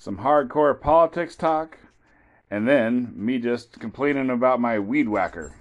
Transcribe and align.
some 0.00 0.16
hardcore 0.16 0.80
politics 0.80 1.36
talk, 1.36 1.76
and 2.50 2.66
then 2.66 3.12
me 3.14 3.38
just 3.38 3.78
complaining 3.78 4.30
about 4.30 4.58
my 4.58 4.78
weed 4.78 5.06
whacker. 5.06 5.52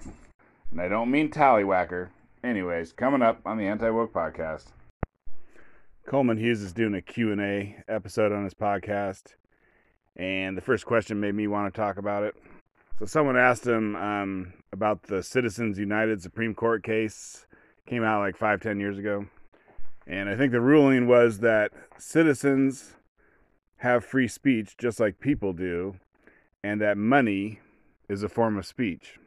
And 0.71 0.79
I 0.79 0.87
don't 0.87 1.11
mean 1.11 1.29
tallywhacker. 1.29 2.07
Anyways, 2.41 2.93
coming 2.93 3.21
up 3.21 3.41
on 3.45 3.57
the 3.57 3.67
Anti 3.67 3.89
Woke 3.89 4.13
Podcast. 4.13 4.67
Coleman 6.07 6.37
Hughes 6.37 6.61
is 6.61 6.71
doing 6.71 6.95
a 6.95 7.01
Q&A 7.01 7.83
episode 7.89 8.31
on 8.31 8.45
his 8.45 8.53
podcast, 8.53 9.33
and 10.15 10.55
the 10.55 10.61
first 10.61 10.85
question 10.85 11.19
made 11.19 11.35
me 11.35 11.47
want 11.47 11.71
to 11.71 11.77
talk 11.77 11.97
about 11.97 12.23
it. 12.23 12.33
So 12.97 13.05
someone 13.05 13.35
asked 13.37 13.67
him 13.67 13.97
um, 13.97 14.53
about 14.71 15.03
the 15.03 15.21
Citizens 15.21 15.77
United 15.77 16.21
Supreme 16.21 16.55
Court 16.55 16.81
case, 16.81 17.45
came 17.85 18.05
out 18.05 18.21
like 18.21 18.37
five, 18.37 18.61
ten 18.61 18.79
years 18.79 18.97
ago. 18.97 19.25
And 20.07 20.29
I 20.29 20.37
think 20.37 20.53
the 20.53 20.61
ruling 20.61 21.07
was 21.07 21.39
that 21.39 21.71
citizens 21.97 22.95
have 23.79 24.05
free 24.05 24.27
speech 24.27 24.77
just 24.77 24.99
like 24.99 25.19
people 25.19 25.53
do, 25.53 25.95
and 26.63 26.79
that 26.81 26.97
money 26.97 27.59
is 28.07 28.23
a 28.23 28.29
form 28.29 28.57
of 28.57 28.65
speech. 28.65 29.17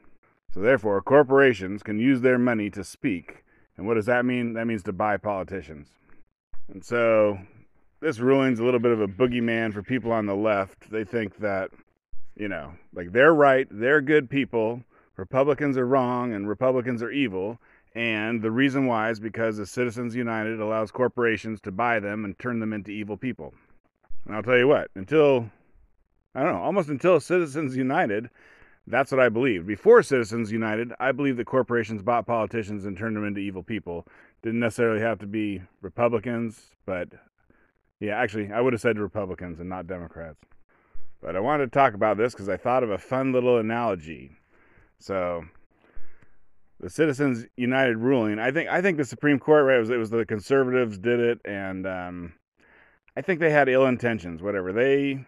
So, 0.53 0.61
therefore, 0.61 1.01
corporations 1.01 1.83
can 1.83 1.99
use 1.99 2.21
their 2.21 2.39
money 2.39 2.69
to 2.71 2.85
speak. 2.85 3.45
And 3.77 3.87
what 3.87 3.95
does 3.95 4.07
that 4.07 4.25
mean? 4.25 4.53
That 4.53 4.67
means 4.67 4.83
to 4.85 4.93
buy 4.93 5.17
politicians. 5.17 5.89
And 6.69 6.85
so, 6.85 7.39
this 8.01 8.19
ruling's 8.19 8.61
a 8.61 8.65
little 8.65 8.81
bit 8.81 8.93
of 8.93 9.01
a 9.01 9.09
boogeyman 9.09 9.73
for 9.73 9.83
people 9.83 10.13
on 10.13 10.27
the 10.27 10.35
left. 10.35 10.91
They 10.91 11.05
think 11.05 11.39
that, 11.39 11.71
you 12.37 12.49
know, 12.49 12.73
like 12.93 13.13
they're 13.13 13.35
right, 13.35 13.67
they're 13.71 14.03
good 14.03 14.29
people, 14.29 14.83
Republicans 15.17 15.77
are 15.79 15.87
wrong, 15.87 16.33
and 16.35 16.49
Republicans 16.49 17.03
are 17.03 17.11
evil. 17.11 17.59
And 17.95 18.43
the 18.43 18.51
reason 18.51 18.87
why 18.87 19.11
is 19.11 19.21
because 19.21 19.57
the 19.57 19.67
Citizens 19.67 20.17
United 20.17 20.61
allows 20.61 20.91
corporations 20.91 21.61
to 21.63 21.71
buy 21.71 22.01
them 22.01 22.25
and 22.25 22.39
turn 22.39 22.59
them 22.59 22.73
into 22.73 22.91
evil 22.91 23.17
people. 23.17 23.55
And 24.27 24.37
I'll 24.37 24.43
tell 24.43 24.59
you 24.59 24.69
what, 24.69 24.91
until, 24.95 25.51
I 26.35 26.43
don't 26.43 26.53
know, 26.53 26.63
almost 26.63 26.89
until 26.89 27.19
Citizens 27.21 27.77
United, 27.77 28.31
that's 28.87 29.13
what 29.13 29.21
I 29.21 29.29
believed. 29.29 29.67
Before 29.67 30.03
Citizens 30.03 30.51
United, 30.51 30.93
I 30.99 31.13
believed 31.13 31.39
that 31.39 31.47
corporations 31.47 32.03
bought 32.03 32.27
politicians 32.27 32.85
and 32.85 32.97
turned 32.97 33.17
them 33.17 33.25
into 33.25 33.41
evil 33.41 33.63
people. 33.63 34.07
Didn't 34.43 34.61
necessarily 34.61 35.01
have 35.01 35.19
to 35.21 35.27
be 35.27 35.63
Republicans, 35.81 36.71
but 36.85 37.09
yeah, 38.01 38.17
actually, 38.19 38.53
I 38.53 38.61
would 38.61 38.73
have 38.73 38.83
said 38.83 38.99
Republicans 38.99 39.61
and 39.61 39.69
not 39.69 39.87
Democrats. 39.87 40.41
But 41.21 41.37
I 41.37 41.41
wanted 41.41 41.67
to 41.67 41.79
talk 41.79 41.95
about 41.95 42.17
this 42.17 42.33
because 42.33 42.49
I 42.49 42.57
thought 42.57 42.83
of 42.83 42.91
a 42.91 42.99
fun 42.99 43.33
little 43.33 43.59
analogy. 43.59 44.33
So, 44.99 45.45
the 46.81 46.91
Citizens 46.91 47.47
United 47.57 47.97
ruling, 47.99 48.41
I 48.41 48.51
think, 48.51 48.69
I 48.69 48.83
think 48.83 48.99
the 48.99 49.05
Supreme 49.05 49.39
Court, 49.39 49.65
right? 49.65 49.77
It 49.77 49.81
was, 49.81 49.91
it 49.91 49.99
was 49.99 50.11
the 50.11 50.27
conservatives 50.27 50.99
did 50.99 51.21
it, 51.21 51.41
and 51.45 51.87
um, 51.87 52.33
I 53.17 53.21
think 53.21 53.41
they 53.41 53.51
had 53.51 53.69
ill 53.69 53.87
intentions, 53.87 54.43
whatever. 54.43 54.73
They 54.73 55.27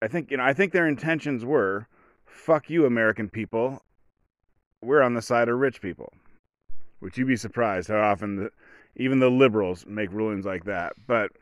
I 0.00 0.06
think, 0.06 0.30
you 0.30 0.36
know, 0.36 0.44
I 0.44 0.52
think 0.52 0.72
their 0.72 0.86
intentions 0.86 1.44
were 1.44 1.88
fuck 2.24 2.70
you 2.70 2.86
American 2.86 3.28
people. 3.28 3.82
We're 4.80 5.02
on 5.02 5.14
the 5.14 5.22
side 5.22 5.48
of 5.48 5.58
rich 5.58 5.80
people. 5.80 6.12
Would 7.00 7.16
you 7.16 7.26
be 7.26 7.36
surprised 7.36 7.88
how 7.88 8.00
often 8.00 8.36
the, 8.36 8.50
even 8.96 9.18
the 9.18 9.30
liberals 9.30 9.84
make 9.86 10.12
rulings 10.12 10.46
like 10.46 10.64
that? 10.64 10.92
But 11.06 11.32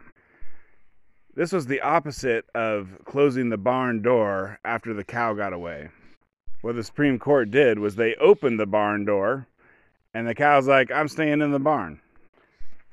this 1.35 1.53
was 1.53 1.67
the 1.67 1.83
opposite 1.83 2.47
of 2.55 2.89
closing 3.05 3.51
the 3.51 3.59
barn 3.59 4.01
door 4.01 4.59
after 4.65 4.95
the 4.95 5.05
cow 5.05 5.35
got 5.35 5.53
away. 5.53 5.91
What 6.63 6.77
the 6.77 6.85
Supreme 6.85 7.19
Court 7.19 7.51
did 7.51 7.79
was 7.79 7.95
they 7.95 8.15
opened 8.15 8.59
the 8.59 8.67
barn 8.67 9.05
door, 9.05 9.47
and 10.15 10.27
the 10.27 10.35
cow's 10.35 10.67
like, 10.67 10.91
I'm 10.91 11.09
staying 11.09 11.43
in 11.43 11.51
the 11.53 11.59
barn. 11.59 12.01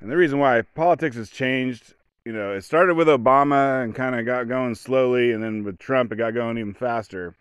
And 0.02 0.11
the 0.11 0.17
reason 0.17 0.39
why 0.39 0.61
politics 0.61 1.16
has 1.16 1.30
changed 1.30 1.95
you 2.25 2.31
know, 2.31 2.53
it 2.53 2.63
started 2.63 2.95
with 2.95 3.07
Obama 3.07 3.83
and 3.83 3.93
kind 3.93 4.17
of 4.17 4.25
got 4.25 4.47
going 4.47 4.75
slowly, 4.75 5.31
and 5.31 5.43
then 5.43 5.63
with 5.63 5.77
Trump, 5.77 6.11
it 6.11 6.16
got 6.16 6.33
going 6.33 6.57
even 6.57 6.73
faster. 6.73 7.35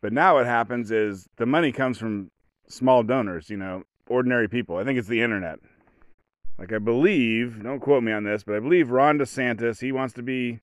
But 0.00 0.12
now 0.12 0.34
what 0.34 0.46
happens 0.46 0.90
is 0.90 1.28
the 1.36 1.46
money 1.46 1.72
comes 1.72 1.98
from 1.98 2.30
small 2.68 3.02
donors, 3.02 3.50
you 3.50 3.56
know, 3.56 3.82
ordinary 4.08 4.48
people. 4.48 4.76
I 4.76 4.84
think 4.84 4.98
it's 4.98 5.08
the 5.08 5.22
internet. 5.22 5.58
Like, 6.56 6.72
I 6.72 6.78
believe, 6.78 7.62
don't 7.62 7.80
quote 7.80 8.04
me 8.04 8.12
on 8.12 8.22
this, 8.22 8.44
but 8.44 8.54
I 8.54 8.60
believe 8.60 8.90
Ron 8.90 9.18
DeSantis, 9.18 9.80
he 9.80 9.90
wants 9.90 10.14
to 10.14 10.22
be 10.22 10.60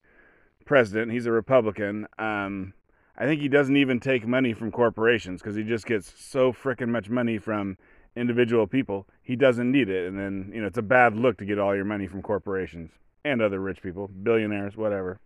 president. 0.63 1.11
He's 1.11 1.25
a 1.25 1.31
Republican. 1.31 2.07
Um, 2.17 2.73
I 3.17 3.25
think 3.25 3.41
he 3.41 3.49
doesn't 3.49 3.75
even 3.75 3.99
take 3.99 4.25
money 4.25 4.53
from 4.53 4.71
corporations 4.71 5.41
because 5.41 5.57
he 5.57 5.63
just 5.63 5.85
gets 5.85 6.13
so 6.17 6.53
freaking 6.53 6.89
much 6.89 7.09
money 7.09 7.37
from 7.37 7.77
individual 8.15 8.67
people. 8.67 9.05
He 9.21 9.35
doesn't 9.35 9.69
need 9.69 9.89
it. 9.89 10.07
And 10.07 10.17
then, 10.17 10.51
you 10.53 10.61
know, 10.61 10.67
it's 10.67 10.77
a 10.77 10.83
bad 10.83 11.17
look 11.17 11.37
to 11.39 11.45
get 11.45 11.59
all 11.59 11.75
your 11.75 11.85
money 11.85 12.07
from 12.07 12.21
corporations 12.21 12.91
and 13.23 13.41
other 13.41 13.59
rich 13.59 13.81
people, 13.81 14.07
billionaires, 14.07 14.77
whatever. 14.77 15.19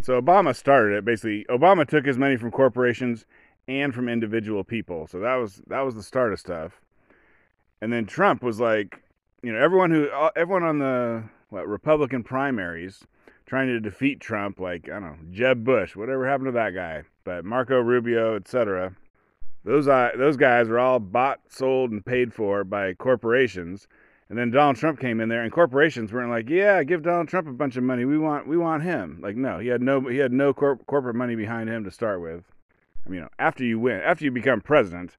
So 0.00 0.20
Obama 0.20 0.54
started 0.56 0.96
it. 0.96 1.04
Basically, 1.04 1.44
Obama 1.50 1.86
took 1.86 2.06
his 2.06 2.18
money 2.18 2.36
from 2.36 2.50
corporations 2.50 3.26
and 3.68 3.94
from 3.94 4.08
individual 4.08 4.64
people. 4.64 5.06
So 5.06 5.18
that 5.20 5.36
was 5.36 5.62
that 5.66 5.80
was 5.80 5.94
the 5.94 6.02
start 6.02 6.32
of 6.32 6.40
stuff. 6.40 6.80
And 7.80 7.92
then 7.92 8.06
Trump 8.06 8.42
was 8.42 8.60
like, 8.60 9.02
you 9.42 9.52
know, 9.52 9.58
everyone 9.58 9.90
who 9.90 10.08
uh, 10.08 10.30
everyone 10.36 10.62
on 10.62 10.78
the 10.78 11.24
what 11.50 11.68
Republican 11.68 12.22
primaries 12.22 13.04
trying 13.44 13.68
to 13.68 13.80
defeat 13.80 14.20
Trump, 14.20 14.58
like 14.58 14.88
I 14.88 14.94
don't 14.94 15.02
know, 15.02 15.16
Jeb 15.30 15.64
Bush, 15.64 15.94
whatever 15.94 16.26
happened 16.26 16.46
to 16.46 16.52
that 16.52 16.74
guy, 16.74 17.02
but 17.24 17.44
Marco 17.44 17.78
Rubio, 17.78 18.36
etc. 18.36 18.96
Those 19.64 19.88
uh, 19.88 20.10
those 20.16 20.36
guys 20.36 20.68
were 20.68 20.78
all 20.78 20.98
bought, 20.98 21.40
sold, 21.48 21.90
and 21.90 22.04
paid 22.04 22.32
for 22.32 22.64
by 22.64 22.94
corporations 22.94 23.86
and 24.32 24.38
then 24.38 24.50
Donald 24.50 24.76
Trump 24.76 24.98
came 24.98 25.20
in 25.20 25.28
there, 25.28 25.42
and 25.42 25.52
corporations 25.52 26.10
weren't 26.10 26.30
like, 26.30 26.48
"Yeah, 26.48 26.82
give 26.84 27.02
Donald 27.02 27.28
Trump 27.28 27.46
a 27.48 27.52
bunch 27.52 27.76
of 27.76 27.84
money. 27.84 28.06
We 28.06 28.16
want, 28.16 28.48
we 28.48 28.56
want 28.56 28.82
him." 28.82 29.18
Like, 29.20 29.36
no, 29.36 29.58
he 29.58 29.68
had 29.68 29.82
no, 29.82 30.00
he 30.08 30.16
had 30.16 30.32
no 30.32 30.54
cor- 30.54 30.78
corporate 30.86 31.16
money 31.16 31.34
behind 31.34 31.68
him 31.68 31.84
to 31.84 31.90
start 31.90 32.22
with. 32.22 32.42
I 33.04 33.10
mean, 33.10 33.16
you 33.16 33.20
know, 33.20 33.28
after 33.38 33.62
you 33.62 33.78
win, 33.78 34.00
after 34.00 34.24
you 34.24 34.30
become 34.30 34.62
president, 34.62 35.18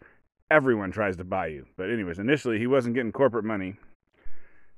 everyone 0.50 0.92
tries 0.92 1.16
to 1.18 1.24
buy 1.24 1.46
you. 1.46 1.68
But 1.78 1.92
anyways, 1.92 2.18
initially 2.18 2.58
he 2.58 2.66
wasn't 2.66 2.96
getting 2.96 3.12
corporate 3.12 3.46
money, 3.46 3.76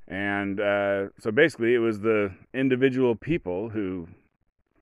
and 0.05 0.59
uh, 0.59 1.11
so 1.17 1.31
basically 1.31 1.73
it 1.73 1.79
was 1.79 2.01
the 2.01 2.33
individual 2.53 3.15
people 3.15 3.69
who, 3.69 4.09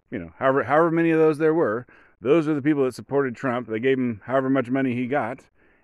you 0.09 0.17
know, 0.17 0.31
however 0.39 0.63
however 0.63 0.89
many 0.89 1.11
of 1.11 1.19
those 1.19 1.37
there 1.37 1.53
were, 1.53 1.85
those 2.21 2.47
are 2.47 2.55
the 2.55 2.61
people 2.63 2.85
that 2.85 2.95
supported 2.95 3.35
Trump. 3.35 3.67
They 3.67 3.79
gave 3.79 3.99
him 3.99 4.19
however 4.25 4.49
much 4.49 4.71
money 4.71 4.95
he 4.95 5.05
got, 5.05 5.41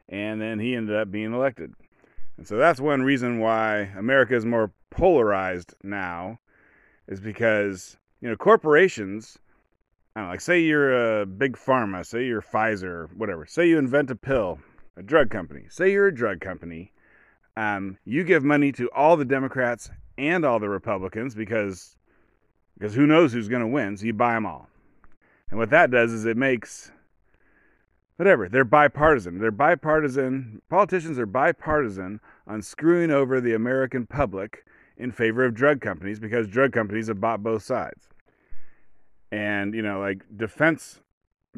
and 0.08 0.42
then 0.42 0.58
he 0.58 0.74
ended 0.76 0.96
up 0.96 1.12
being 1.12 1.36
elected. 1.36 1.76
And 2.40 2.48
so 2.48 2.56
that's 2.56 2.80
one 2.80 3.02
reason 3.02 3.40
why 3.40 3.92
America 3.98 4.34
is 4.34 4.46
more 4.46 4.72
polarized 4.92 5.76
now, 5.84 6.40
is 7.06 7.20
because, 7.20 7.98
you 8.22 8.30
know, 8.30 8.38
corporations, 8.38 9.38
I 10.16 10.22
don't 10.22 10.28
know, 10.28 10.32
like 10.32 10.40
say 10.40 10.62
you're 10.62 11.20
a 11.20 11.26
big 11.26 11.58
pharma, 11.58 12.06
say 12.06 12.26
you're 12.26 12.42
Pfizer, 12.42 13.14
whatever, 13.14 13.46
say 13.46 13.68
you 13.68 13.78
invent 13.78 14.10
a 14.10 14.16
pill, 14.16 14.60
a 14.96 15.04
drug 15.04 15.30
company, 15.30 15.66
say 15.68 15.92
you're 15.92 16.08
a 16.08 16.16
drug 16.16 16.40
company, 16.40 16.94
um, 17.58 17.98
you 18.06 18.24
give 18.24 18.46
money 18.46 18.72
to 18.72 18.90
all 18.92 19.18
the 19.18 19.26
Democrats 19.26 19.90
and 20.18 20.46
all 20.46 20.62
the 20.62 20.70
Republicans 20.70 21.36
because 21.36 21.98
because 22.78 22.96
who 22.96 23.06
knows 23.06 23.34
who's 23.34 23.50
going 23.50 23.64
to 23.64 23.68
win, 23.68 23.98
so 23.98 24.06
you 24.06 24.14
buy 24.14 24.36
them 24.36 24.46
all. 24.46 24.70
And 25.50 25.60
what 25.60 25.72
that 25.72 25.92
does 25.92 26.14
is 26.14 26.24
it 26.24 26.38
makes 26.38 26.90
whatever. 28.20 28.50
They're 28.50 28.66
bipartisan. 28.66 29.40
They're 29.40 29.50
bipartisan. 29.50 30.62
Politicians 30.70 31.18
are 31.18 31.26
bipartisan 31.26 32.20
on 32.46 32.62
screwing 32.62 33.12
over 33.12 33.40
the 33.40 33.54
American 33.54 34.06
public 34.06 34.66
in 34.98 35.14
favor 35.14 35.46
of 35.46 35.56
drug 35.56 35.80
companies 35.80 36.20
because 36.20 36.46
drug 36.46 36.74
companies 36.74 37.08
have 37.08 37.22
bought 37.22 37.42
both 37.42 37.64
sides. 37.64 38.10
And, 39.32 39.74
you 39.74 39.82
know, 39.82 40.02
like 40.02 40.26
defense 40.36 41.00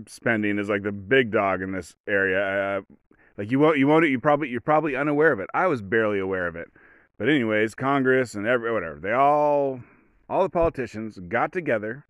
spending 0.06 0.60
is 0.60 0.70
like 0.70 0.84
the 0.84 0.92
big 0.92 1.32
dog 1.32 1.64
in 1.64 1.72
this 1.72 1.96
area. 2.08 2.78
Uh, 2.78 2.82
like 3.40 3.50
you 3.50 3.58
won't, 3.58 3.80
you 3.80 3.88
won't, 3.88 4.08
you 4.08 4.20
probably, 4.20 4.50
you're 4.50 4.62
probably 4.62 4.96
unaware 4.96 5.32
of 5.32 5.40
it. 5.40 5.50
I 5.56 5.66
was 5.66 5.82
barely 5.82 6.20
aware 6.20 6.46
of 6.46 6.56
it. 6.56 6.68
But 7.18 7.28
anyways, 7.28 7.74
Congress 7.74 8.36
and 8.36 8.46
every, 8.46 8.72
whatever, 8.72 9.00
they 9.00 9.14
all, 9.14 9.82
all 10.30 10.44
the 10.44 10.50
politicians 10.50 11.18
got 11.28 11.52
together 11.52 12.06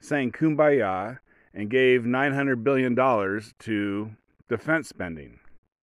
saying 0.00 0.32
kumbaya 0.32 1.20
and 1.54 1.68
gave 1.70 2.02
$900 2.02 2.64
billion 2.64 2.94
to 3.60 4.10
defense 4.48 4.88
spending, 4.88 5.38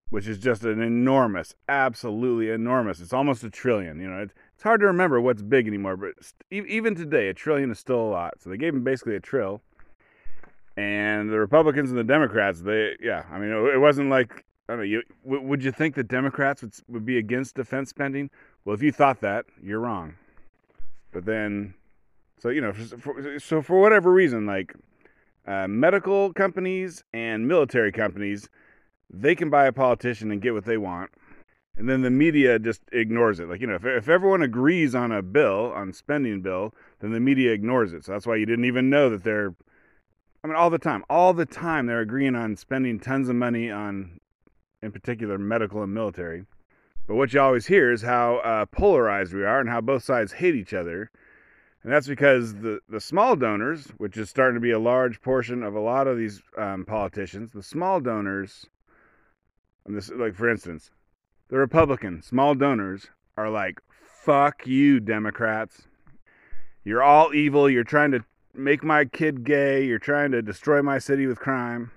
which 0.10 0.28
is 0.28 0.40
just 0.40 0.64
an 0.64 0.82
enormous, 0.82 1.56
absolutely 1.68 2.50
enormous. 2.50 3.00
It's 3.00 3.14
almost 3.14 3.44
a 3.44 3.50
trillion. 3.50 4.00
You 4.00 4.10
know, 4.10 4.22
it's, 4.22 4.64
hard 4.64 4.82
to 4.82 4.88
remember 4.88 5.22
what's 5.22 5.42
big 5.42 5.68
anymore, 5.68 5.96
but 5.96 6.14
even 6.52 6.94
today, 6.94 7.30
a 7.30 7.34
trillion 7.34 7.72
is 7.72 7.80
still 7.80 8.02
a 8.02 8.10
lot. 8.10 8.36
So 8.40 8.50
they 8.50 8.58
gave 8.58 8.74
him 8.74 8.84
basically 8.84 9.16
a 9.16 9.20
trill. 9.20 9.62
And 10.76 11.30
the 11.30 11.40
Republicans 11.40 11.90
and 11.90 12.00
the 12.00 12.04
Democrats, 12.04 12.62
they, 12.62 12.96
yeah, 13.02 13.24
I 13.32 13.38
mean, 13.40 13.52
it 13.52 13.80
wasn't 13.80 14.10
like, 14.10 14.46
I 14.68 14.74
don't 14.74 14.80
know, 14.80 14.84
you, 14.84 15.04
would 15.24 15.64
you 15.64 15.72
think 15.72 15.96
the 15.96 16.04
Democrats 16.04 16.62
would, 16.62 16.74
would 16.88 17.06
be 17.06 17.18
against 17.18 17.56
defense 17.56 17.90
spending? 17.90 18.30
Well, 18.66 18.74
if 18.74 18.82
you 18.82 18.92
thought 18.92 19.22
that, 19.22 19.46
you're 19.62 19.80
wrong. 19.80 20.16
But 21.12 21.26
then, 21.26 21.74
so, 22.38 22.50
you 22.50 22.62
know, 22.62 22.74
for, 22.74 23.40
so 23.40 23.62
for 23.62 23.82
whatever 23.82 24.12
reason, 24.12 24.46
like, 24.46 24.74
uh, 25.50 25.68
medical 25.68 26.32
companies 26.32 27.04
and 27.12 27.48
military 27.48 27.92
companies, 27.92 28.48
they 29.10 29.34
can 29.34 29.50
buy 29.50 29.66
a 29.66 29.74
politician 29.74 30.32
and 30.32 30.42
get 30.42 30.54
what 30.54 30.66
they 30.66 30.78
want. 30.78 31.10
and 31.80 31.88
then 31.88 32.02
the 32.02 32.10
media 32.10 32.60
just 32.60 32.82
ignores 32.92 33.40
it. 33.40 33.48
Like, 33.48 33.62
you 33.62 33.68
know, 33.68 33.76
if, 33.76 33.86
if 33.86 34.10
everyone 34.10 34.42
agrees 34.42 34.94
on 34.94 35.14
a 35.14 35.22
bill, 35.22 35.72
on 35.74 35.94
spending 35.94 36.42
bill, 36.42 36.74
then 37.00 37.14
the 37.14 37.22
media 37.22 37.54
ignores 37.54 37.94
it. 37.94 38.04
So 38.04 38.12
that's 38.12 38.28
why 38.28 38.36
you 38.36 38.46
didn't 38.46 38.66
even 38.66 38.90
know 38.90 39.10
that 39.10 39.24
they're, 39.24 39.56
I 40.44 40.48
mean, 40.48 40.58
all 40.58 40.70
the 40.70 40.78
time, 40.78 41.06
all 41.10 41.34
the 41.34 41.46
time 41.46 41.86
they're 41.86 42.02
agreeing 42.02 42.36
on 42.36 42.58
spending 42.58 43.00
tons 43.00 43.30
of 43.30 43.38
money 43.38 43.72
on, 43.72 44.20
in 44.82 44.92
particular, 44.92 45.38
medical 45.38 45.82
and 45.82 45.94
military. 45.94 46.46
But 47.08 47.16
what 47.16 47.34
you 47.34 47.40
always 47.40 47.68
hear 47.68 47.92
is 47.94 48.02
how 48.02 48.38
uh, 48.38 48.66
polarized 48.66 49.34
we 49.34 49.46
are 49.46 49.62
and 49.62 49.70
how 49.70 49.80
both 49.80 50.04
sides 50.04 50.34
hate 50.34 50.56
each 50.56 50.74
other. 50.74 51.10
And 51.84 51.94
that's 51.94 52.08
because 52.08 52.54
the, 52.56 52.80
the 52.90 53.00
small 53.00 53.36
donors, 53.36 53.88
which 53.98 54.18
is 54.18 54.30
starting 54.30 54.56
to 54.56 54.62
be 54.62 54.72
a 54.72 54.80
large 54.80 55.22
portion 55.22 55.64
of 55.64 55.76
a 55.76 55.80
lot 55.80 56.08
of 56.08 56.18
these 56.18 56.42
um, 56.58 56.84
politicians, 56.86 57.52
the 57.54 57.64
small 57.64 58.02
donors, 58.02 58.66
this, 59.86 60.12
like 60.12 60.36
for 60.36 60.50
instance, 60.50 60.92
the 61.50 61.58
Republican 61.58 62.22
small 62.22 62.54
donors 62.54 63.08
are 63.38 63.50
like, 63.50 63.80
fuck 63.90 64.68
you, 64.68 65.00
Democrats. 65.00 65.88
You're 66.84 67.02
all 67.02 67.34
evil. 67.34 67.70
You're 67.70 67.84
trying 67.84 68.12
to 68.12 68.24
make 68.54 68.84
my 68.84 69.06
kid 69.06 69.44
gay. 69.44 69.86
You're 69.86 70.00
trying 70.00 70.32
to 70.32 70.42
destroy 70.42 70.82
my 70.82 71.00
city 71.00 71.28
with 71.28 71.40
crime. 71.40 71.92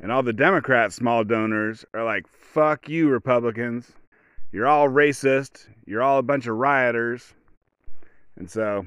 And 0.00 0.10
all 0.10 0.22
the 0.22 0.32
Democrat 0.32 0.92
small 0.92 1.22
donors 1.22 1.84
are 1.94 2.04
like, 2.04 2.26
fuck 2.26 2.88
you, 2.88 3.08
Republicans. 3.08 3.92
You're 4.50 4.66
all 4.66 4.88
racist. 4.88 5.68
You're 5.86 6.02
all 6.02 6.18
a 6.18 6.22
bunch 6.22 6.46
of 6.46 6.56
rioters. 6.56 7.34
And 8.36 8.50
so, 8.50 8.86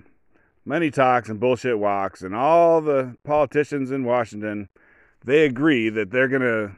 money 0.65 0.91
talks 0.91 1.29
and 1.29 1.39
bullshit 1.39 1.79
walks, 1.79 2.21
and 2.21 2.35
all 2.35 2.81
the 2.81 3.15
politicians 3.23 3.91
in 3.91 4.03
Washington, 4.03 4.67
they 5.23 5.45
agree 5.45 5.89
that 5.89 6.11
they're 6.11 6.27
going 6.27 6.41
to 6.41 6.75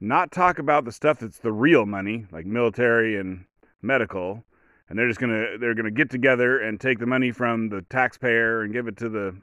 not 0.00 0.32
talk 0.32 0.58
about 0.58 0.84
the 0.84 0.92
stuff 0.92 1.20
that's 1.20 1.38
the 1.38 1.52
real 1.52 1.86
money, 1.86 2.26
like 2.32 2.44
military 2.44 3.16
and 3.16 3.44
medical, 3.80 4.44
and 4.88 4.98
they're 4.98 5.08
just 5.08 5.20
gonna 5.20 5.58
they're 5.58 5.74
gonna 5.74 5.90
get 5.90 6.10
together 6.10 6.58
and 6.58 6.80
take 6.80 6.98
the 6.98 7.06
money 7.06 7.30
from 7.30 7.68
the 7.68 7.82
taxpayer 7.82 8.62
and 8.62 8.72
give 8.72 8.88
it 8.88 8.96
to 8.96 9.08
the 9.08 9.34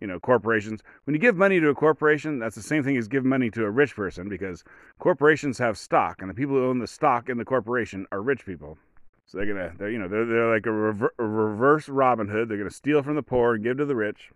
you 0.00 0.06
know 0.06 0.18
corporations. 0.18 0.80
When 1.04 1.14
you 1.14 1.20
give 1.20 1.36
money 1.36 1.60
to 1.60 1.68
a 1.68 1.74
corporation, 1.74 2.38
that's 2.40 2.56
the 2.56 2.62
same 2.62 2.82
thing 2.82 2.96
as 2.96 3.06
give 3.08 3.24
money 3.24 3.50
to 3.50 3.64
a 3.64 3.70
rich 3.70 3.94
person 3.94 4.28
because 4.28 4.64
corporations 4.98 5.58
have 5.58 5.78
stock, 5.78 6.20
and 6.20 6.28
the 6.28 6.34
people 6.34 6.56
who 6.56 6.68
own 6.68 6.80
the 6.80 6.86
stock 6.86 7.28
in 7.28 7.38
the 7.38 7.44
corporation 7.44 8.06
are 8.10 8.20
rich 8.20 8.44
people. 8.44 8.78
So 9.28 9.38
they're 9.38 9.46
gonna 9.46 9.72
they're 9.78 9.90
you 9.90 9.98
know 9.98 10.08
they're 10.08 10.26
they're 10.26 10.52
like 10.52 10.66
a, 10.66 10.72
rever- 10.72 11.14
a 11.18 11.24
reverse 11.24 11.88
Robin 11.88 12.28
Hood. 12.28 12.48
They're 12.48 12.58
gonna 12.58 12.70
steal 12.70 13.02
from 13.02 13.14
the 13.14 13.22
poor 13.22 13.54
and 13.54 13.62
give 13.62 13.76
to 13.76 13.84
the 13.84 13.94
rich. 13.94 14.30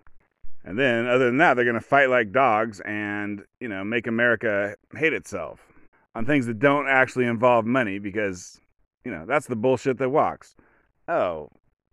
And 0.65 0.79
then, 0.79 1.07
other 1.09 1.27
than 1.27 1.39
that, 1.39 1.55
they're 1.55 1.65
to 1.75 1.81
fight 1.81 2.09
like 2.09 2.31
dogs 2.31 2.81
and, 2.81 3.45
you 3.59 3.69
know, 3.69 3.83
make 3.83 4.07
America 4.07 4.77
hate 4.97 5.13
itself 5.13 5.67
on 6.15 6.25
things 6.25 6.47
that 6.47 6.61
don't 6.61 6.89
actually 6.89 7.27
involve 7.27 7.67
money 7.67 7.99
because, 7.99 8.61
you 9.05 9.11
know, 9.11 9.25
that's 9.27 9.47
the 9.47 9.57
bullshit 9.57 9.99
that 9.99 10.11
walks. 10.11 10.55
Oh, 11.09 11.49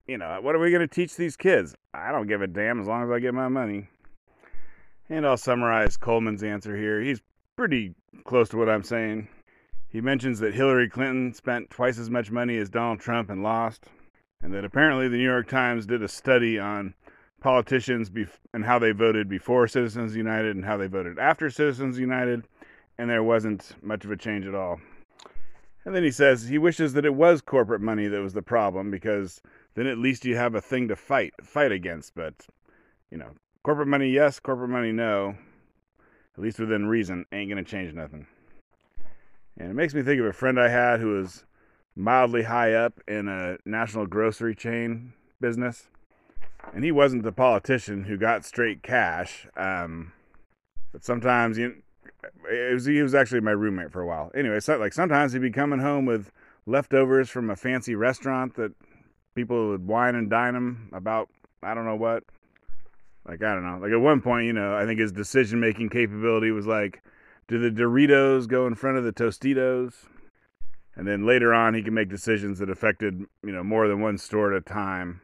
you 0.07 0.17
know, 0.17 0.39
what 0.41 0.55
are 0.55 0.59
we 0.59 0.69
to 0.87 0.87
teach 0.87 1.15
these 1.15 1.35
kids? 1.35 1.73
I 1.93 2.11
don't 2.11 2.27
give 2.27 2.43
a 2.43 2.47
damn 2.47 2.79
as 2.79 2.87
long 2.87 3.03
as 3.03 3.09
I 3.09 3.19
get 3.19 3.33
my 3.33 3.47
money. 3.47 3.87
And 5.09 5.25
I'll 5.25 5.37
summarize 5.37 5.97
Coleman's 5.97 6.43
answer 6.43 6.77
here. 6.77 7.01
He's 7.01 7.21
pretty 7.55 7.95
close 8.25 8.49
to 8.49 8.57
what 8.57 8.69
I'm 8.69 8.83
saying. 8.83 9.27
He 9.91 10.01
mentions 10.01 10.39
that 10.39 10.53
Hillary 10.53 10.88
Clinton 10.88 11.33
spent 11.33 11.71
twice 11.71 11.97
as 11.97 12.12
much 12.12 12.30
money 12.30 12.57
as 12.57 12.69
Donald 12.69 13.00
Trump 13.00 13.30
and 13.30 13.41
lost, 13.41 13.88
and 14.39 14.53
that 14.53 14.63
apparently 14.63 15.07
the 15.07 15.18
New 15.18 15.24
York 15.24 15.47
Times 15.47 15.88
did 15.88 16.03
a 16.03 16.07
study 16.07 16.59
on 16.59 16.94
politicians 17.41 18.12
bef- 18.12 18.38
and 18.53 18.65
how 18.65 18.77
they 18.77 18.91
voted 18.91 19.27
before 19.27 19.68
Citizens 19.68 20.15
United 20.15 20.56
and 20.56 20.65
how 20.65 20.77
they 20.77 20.86
voted 20.86 21.18
after 21.18 21.50
Citizens 21.50 21.97
United, 21.97 22.47
and 23.00 23.09
there 23.09 23.24
wasn't 23.24 23.75
much 23.81 24.06
of 24.06 24.12
a 24.12 24.18
change 24.18 24.45
at 24.45 24.53
all. 24.53 24.80
And 25.86 25.95
then 25.95 26.03
he 26.03 26.12
says 26.12 26.47
he 26.47 26.59
wishes 26.59 26.94
that 26.94 27.06
it 27.06 27.15
was 27.15 27.42
corporate 27.42 27.81
money 27.81 28.07
that 28.07 28.21
was 28.21 28.33
the 28.33 28.44
problem 28.44 28.92
because 28.92 29.42
then 29.74 29.88
at 29.88 29.97
least 29.97 30.24
you 30.24 30.35
have 30.35 30.53
a 30.53 30.62
thing 30.62 30.88
to 30.89 30.95
fight 30.95 31.33
fight 31.42 31.71
against. 31.71 32.13
But 32.13 32.45
you 33.09 33.18
know, 33.18 33.31
corporate 33.63 33.88
money 33.88 34.09
yes, 34.12 34.39
corporate 34.39 34.69
money 34.69 34.92
no. 34.92 35.35
At 36.38 36.44
least 36.44 36.59
within 36.59 36.88
reason, 36.88 37.25
ain't 37.31 37.50
gonna 37.50 37.63
change 37.63 37.92
nothing. 37.94 38.27
And 39.59 39.69
it 39.69 39.73
makes 39.75 39.94
me 39.94 40.01
think 40.01 40.19
of 40.19 40.25
a 40.25 40.33
friend 40.33 40.59
I 40.59 40.69
had 40.69 41.00
who 41.00 41.09
was 41.09 41.45
mildly 41.95 42.44
high 42.44 42.73
up 42.73 43.00
in 43.07 43.27
a 43.27 43.57
national 43.65 44.07
grocery 44.07 44.56
chain 44.56 45.13
business 45.41 45.89
and 46.73 46.83
he 46.83 46.91
wasn't 46.91 47.23
the 47.23 47.31
politician 47.31 48.03
who 48.03 48.17
got 48.17 48.45
straight 48.45 48.83
cash. 48.83 49.47
Um, 49.56 50.13
but 50.91 51.03
sometimes 51.03 51.57
you, 51.57 51.81
it 52.50 52.73
was, 52.73 52.85
he 52.85 53.01
was 53.01 53.15
actually 53.15 53.41
my 53.41 53.51
roommate 53.51 53.91
for 53.91 54.01
a 54.01 54.07
while. 54.07 54.31
Anyway, 54.35 54.59
so 54.59 54.77
like 54.77 54.94
sometimes 54.94 55.33
he'd 55.33 55.41
be 55.41 55.51
coming 55.51 55.79
home 55.79 56.06
with 56.06 56.31
leftovers 56.65 57.29
from 57.29 57.50
a 57.50 57.56
fancy 57.56 57.95
restaurant 57.95 58.56
that 58.56 58.73
people 59.35 59.69
would 59.69 59.88
wine 59.88 60.15
and 60.15 60.29
dine 60.29 60.56
him 60.56 60.89
about. 60.94 61.29
I 61.63 61.73
don't 61.73 61.85
know 61.85 61.95
what. 61.95 62.23
Like 63.27 63.44
I 63.44 63.53
don't 63.53 63.65
know. 63.65 63.79
Like 63.81 63.91
at 63.91 64.00
one 64.00 64.21
point, 64.21 64.45
you 64.45 64.53
know, 64.53 64.75
I 64.75 64.85
think 64.85 65.00
his 65.00 65.11
decision 65.11 65.59
making 65.59 65.89
capability 65.89 66.51
was 66.51 66.67
like, 66.67 67.01
do 67.49 67.59
the 67.59 67.69
Doritos 67.69 68.47
go 68.47 68.65
in 68.65 68.75
front 68.75 68.97
of 68.97 69.03
the 69.03 69.11
Tostitos? 69.11 70.07
And 70.95 71.05
then 71.05 71.25
later 71.25 71.53
on, 71.53 71.73
he 71.73 71.83
could 71.83 71.93
make 71.93 72.09
decisions 72.09 72.59
that 72.59 72.69
affected 72.69 73.25
you 73.43 73.51
know 73.51 73.63
more 73.63 73.89
than 73.89 73.99
one 73.99 74.17
store 74.17 74.53
at 74.53 74.61
a 74.61 74.63
time 74.63 75.19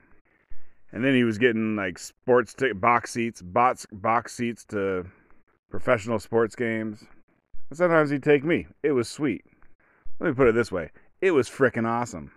and 0.96 1.04
then 1.04 1.14
he 1.14 1.26
was 1.26 1.38
getting 1.38 1.76
like 1.76 2.00
sports 2.00 2.54
t- 2.54 2.72
box 2.72 3.12
seats, 3.12 3.42
box 3.42 3.86
box 3.92 4.34
seats 4.34 4.64
to 4.66 5.06
professional 5.70 6.20
sports 6.20 6.56
games. 6.56 7.04
And 7.70 7.78
sometimes 7.78 8.10
he'd 8.10 8.24
take 8.24 8.46
me. 8.46 8.68
It 8.82 8.94
was 8.94 9.10
sweet. 9.10 9.44
Let 10.20 10.30
me 10.30 10.34
put 10.34 10.48
it 10.48 10.56
this 10.56 10.72
way: 10.72 10.92
it 11.20 11.32
was 11.32 11.50
frickin' 11.50 11.86
awesome. 11.86 12.32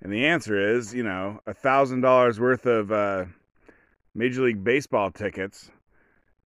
And 0.00 0.12
the 0.12 0.24
answer 0.24 0.76
is, 0.76 0.94
you 0.94 1.02
know, 1.02 1.40
a 1.48 1.52
thousand 1.52 2.02
dollars 2.02 2.38
worth 2.38 2.64
of 2.64 2.92
uh, 2.92 3.24
Major 4.14 4.42
League 4.42 4.62
Baseball 4.62 5.10
tickets 5.10 5.72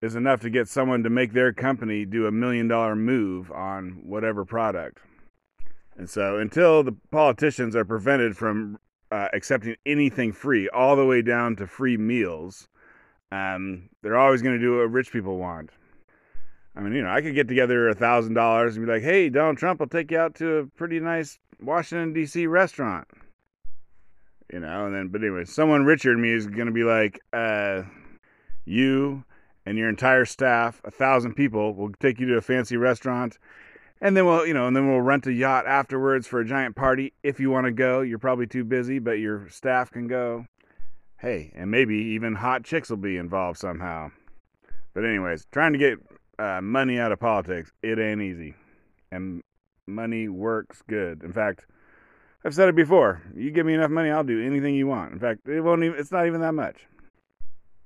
is 0.02 0.14
enough 0.14 0.40
to 0.40 0.50
get 0.50 0.68
someone 0.68 1.02
to 1.02 1.10
make 1.10 1.32
their 1.32 1.52
company 1.52 2.04
do 2.04 2.26
a 2.26 2.32
million 2.32 2.68
dollar 2.68 2.96
move 2.96 3.50
on 3.52 4.00
whatever 4.04 4.44
product. 4.44 4.98
And 5.96 6.08
so, 6.08 6.38
until 6.38 6.82
the 6.82 6.96
politicians 7.10 7.76
are 7.76 7.84
prevented 7.84 8.36
from 8.36 8.78
uh, 9.10 9.28
accepting 9.32 9.76
anything 9.86 10.32
free, 10.32 10.68
all 10.68 10.96
the 10.96 11.04
way 11.04 11.22
down 11.22 11.56
to 11.56 11.66
free 11.66 11.96
meals. 11.96 12.68
Um, 13.32 13.88
they're 14.02 14.16
always 14.16 14.42
going 14.42 14.58
to 14.58 14.64
do 14.64 14.78
what 14.78 14.90
rich 14.90 15.12
people 15.12 15.38
want. 15.38 15.70
I 16.76 16.80
mean, 16.80 16.92
you 16.92 17.02
know, 17.02 17.10
I 17.10 17.20
could 17.20 17.34
get 17.34 17.48
together 17.48 17.88
a 17.88 17.94
thousand 17.94 18.34
dollars 18.34 18.76
and 18.76 18.86
be 18.86 18.92
like, 18.92 19.02
"Hey, 19.02 19.28
Donald 19.28 19.58
Trump, 19.58 19.80
I'll 19.80 19.88
take 19.88 20.10
you 20.10 20.18
out 20.18 20.34
to 20.36 20.56
a 20.56 20.66
pretty 20.66 21.00
nice 21.00 21.38
Washington 21.60 22.12
D.C. 22.12 22.46
restaurant." 22.46 23.08
You 24.52 24.60
know, 24.60 24.86
and 24.86 24.94
then, 24.94 25.08
but 25.08 25.22
anyway, 25.22 25.44
someone 25.44 25.84
richer 25.84 26.12
than 26.12 26.22
me 26.22 26.32
is 26.32 26.46
going 26.46 26.66
to 26.66 26.72
be 26.72 26.84
like, 26.84 27.20
uh, 27.32 27.82
"You 28.64 29.24
and 29.70 29.78
your 29.78 29.88
entire 29.88 30.24
staff, 30.24 30.80
a 30.82 30.90
thousand 30.90 31.34
people, 31.34 31.72
will 31.76 31.92
take 32.00 32.18
you 32.18 32.26
to 32.26 32.36
a 32.36 32.40
fancy 32.40 32.76
restaurant, 32.76 33.38
and 34.00 34.16
then 34.16 34.26
we'll, 34.26 34.44
you 34.44 34.52
know, 34.52 34.66
and 34.66 34.74
then 34.74 34.90
we'll 34.90 35.00
rent 35.00 35.28
a 35.28 35.32
yacht 35.32 35.64
afterwards 35.64 36.26
for 36.26 36.40
a 36.40 36.44
giant 36.44 36.74
party 36.74 37.12
if 37.22 37.38
you 37.38 37.50
want 37.50 37.66
to 37.66 37.70
go. 37.70 38.00
You're 38.00 38.18
probably 38.18 38.48
too 38.48 38.64
busy, 38.64 38.98
but 38.98 39.20
your 39.20 39.48
staff 39.48 39.92
can 39.92 40.08
go. 40.08 40.44
Hey, 41.18 41.52
and 41.54 41.70
maybe 41.70 41.94
even 41.94 42.34
hot 42.34 42.64
chicks 42.64 42.90
will 42.90 42.96
be 42.96 43.16
involved 43.16 43.60
somehow. 43.60 44.10
But 44.92 45.04
anyways, 45.04 45.46
trying 45.52 45.72
to 45.74 45.78
get 45.78 45.98
uh, 46.40 46.60
money 46.60 46.98
out 46.98 47.12
of 47.12 47.20
politics, 47.20 47.70
it 47.80 48.00
ain't 48.00 48.22
easy. 48.22 48.56
And 49.12 49.40
money 49.86 50.28
works 50.28 50.82
good. 50.88 51.22
In 51.22 51.32
fact, 51.32 51.64
I've 52.44 52.56
said 52.56 52.68
it 52.68 52.74
before. 52.74 53.22
You 53.36 53.52
give 53.52 53.66
me 53.66 53.74
enough 53.74 53.92
money, 53.92 54.10
I'll 54.10 54.24
do 54.24 54.44
anything 54.44 54.74
you 54.74 54.88
want. 54.88 55.12
In 55.12 55.20
fact, 55.20 55.46
it 55.46 55.60
won't 55.60 55.84
even 55.84 55.96
it's 55.96 56.10
not 56.10 56.26
even 56.26 56.40
that 56.40 56.54
much. 56.54 56.88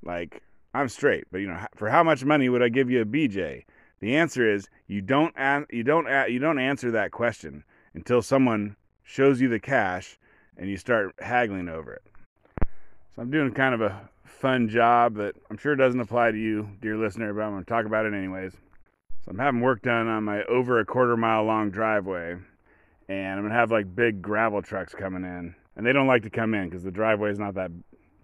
Like, 0.02 0.43
I'm 0.74 0.88
straight, 0.88 1.24
but 1.30 1.38
you 1.38 1.46
know, 1.46 1.64
for 1.76 1.88
how 1.88 2.02
much 2.02 2.24
money 2.24 2.48
would 2.48 2.62
I 2.62 2.68
give 2.68 2.90
you 2.90 3.00
a 3.00 3.06
BJ? 3.06 3.64
The 4.00 4.16
answer 4.16 4.52
is 4.52 4.68
you 4.88 5.00
don't 5.00 5.34
you 5.70 5.84
don't 5.84 6.06
you 6.30 6.40
don't 6.40 6.58
answer 6.58 6.90
that 6.90 7.12
question 7.12 7.64
until 7.94 8.20
someone 8.20 8.76
shows 9.04 9.40
you 9.40 9.48
the 9.48 9.60
cash 9.60 10.18
and 10.56 10.68
you 10.68 10.76
start 10.76 11.14
haggling 11.20 11.68
over 11.68 11.94
it. 11.94 12.02
So 13.14 13.22
I'm 13.22 13.30
doing 13.30 13.52
kind 13.52 13.74
of 13.74 13.80
a 13.80 14.10
fun 14.24 14.68
job 14.68 15.14
that 15.14 15.36
I'm 15.48 15.56
sure 15.56 15.76
doesn't 15.76 16.00
apply 16.00 16.32
to 16.32 16.38
you, 16.38 16.68
dear 16.80 16.96
listener, 16.96 17.32
but 17.32 17.42
I'm 17.42 17.52
going 17.52 17.64
to 17.64 17.70
talk 17.70 17.86
about 17.86 18.06
it 18.06 18.12
anyways. 18.12 18.52
So 19.24 19.30
I'm 19.30 19.38
having 19.38 19.60
work 19.60 19.80
done 19.82 20.08
on 20.08 20.24
my 20.24 20.42
over 20.44 20.80
a 20.80 20.84
quarter 20.84 21.16
mile 21.16 21.44
long 21.44 21.70
driveway, 21.70 22.36
and 23.08 23.38
I'm 23.38 23.42
gonna 23.42 23.54
have 23.54 23.70
like 23.70 23.94
big 23.94 24.20
gravel 24.20 24.60
trucks 24.60 24.94
coming 24.94 25.24
in, 25.24 25.54
and 25.76 25.86
they 25.86 25.94
don't 25.94 26.06
like 26.06 26.24
to 26.24 26.30
come 26.30 26.52
in 26.52 26.68
because 26.68 26.82
the 26.82 26.90
driveway 26.90 27.30
is 27.30 27.38
not 27.38 27.54
that 27.54 27.70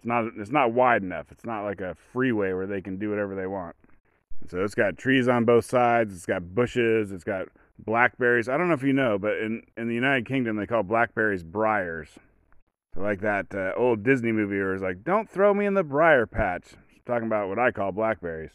it's 0.01 0.07
not 0.07 0.25
it's 0.35 0.49
not 0.49 0.73
wide 0.73 1.03
enough. 1.03 1.27
It's 1.31 1.45
not 1.45 1.63
like 1.63 1.79
a 1.79 1.93
freeway 1.93 2.53
where 2.53 2.65
they 2.65 2.81
can 2.81 2.97
do 2.97 3.11
whatever 3.11 3.35
they 3.35 3.45
want. 3.45 3.75
So 4.49 4.63
it's 4.63 4.73
got 4.73 4.97
trees 4.97 5.27
on 5.27 5.45
both 5.45 5.65
sides. 5.65 6.15
It's 6.15 6.25
got 6.25 6.55
bushes. 6.55 7.11
It's 7.11 7.23
got 7.23 7.49
blackberries. 7.77 8.49
I 8.49 8.57
don't 8.57 8.67
know 8.67 8.73
if 8.73 8.81
you 8.81 8.93
know, 8.93 9.19
but 9.19 9.37
in, 9.37 9.61
in 9.77 9.87
the 9.87 9.93
United 9.93 10.25
Kingdom, 10.25 10.55
they 10.55 10.65
call 10.65 10.81
blackberries 10.81 11.43
briars. 11.43 12.09
So 12.95 13.01
like 13.01 13.21
that 13.21 13.53
uh, 13.53 13.73
old 13.77 14.01
Disney 14.01 14.31
movie 14.31 14.57
where 14.57 14.73
it's 14.73 14.81
like, 14.81 15.03
don't 15.03 15.29
throw 15.29 15.53
me 15.53 15.67
in 15.67 15.75
the 15.75 15.83
briar 15.83 16.25
patch. 16.25 16.73
talking 17.05 17.27
about 17.27 17.47
what 17.47 17.59
I 17.59 17.69
call 17.69 17.91
blackberries, 17.91 18.53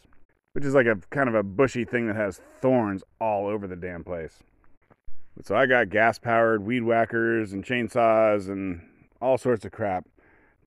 which 0.51 0.65
is 0.65 0.75
like 0.75 0.85
a 0.85 0.97
kind 1.11 1.29
of 1.29 1.35
a 1.35 1.43
bushy 1.43 1.85
thing 1.85 2.07
that 2.07 2.17
has 2.17 2.41
thorns 2.61 3.05
all 3.21 3.47
over 3.47 3.67
the 3.67 3.77
damn 3.77 4.03
place. 4.03 4.43
So 5.43 5.55
I 5.55 5.65
got 5.65 5.89
gas 5.89 6.19
powered 6.19 6.65
weed 6.65 6.83
whackers 6.83 7.53
and 7.53 7.63
chainsaws 7.63 8.49
and 8.49 8.81
all 9.21 9.37
sorts 9.37 9.63
of 9.63 9.71
crap. 9.71 10.05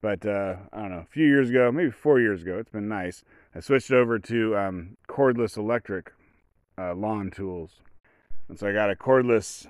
But 0.02 0.24
uh, 0.24 0.56
I 0.72 0.80
don't 0.80 0.90
know, 0.90 0.98
a 0.98 1.12
few 1.12 1.26
years 1.26 1.50
ago, 1.50 1.70
maybe 1.70 1.90
four 1.90 2.20
years 2.20 2.42
ago, 2.42 2.58
it's 2.58 2.70
been 2.70 2.88
nice. 2.88 3.22
I 3.54 3.60
switched 3.60 3.90
over 3.90 4.18
to 4.18 4.56
um, 4.56 4.96
cordless 5.08 5.56
electric 5.56 6.12
uh, 6.78 6.94
lawn 6.94 7.30
tools. 7.30 7.72
And 8.48 8.58
so 8.58 8.68
I 8.68 8.72
got 8.72 8.90
a 8.90 8.96
cordless 8.96 9.66